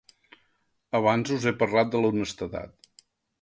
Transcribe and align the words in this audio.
Abans 0.99 1.33
us 1.35 1.45
he 1.51 1.53
parlat 1.59 1.93
de 1.97 2.01
l’honestedat. 2.03 2.91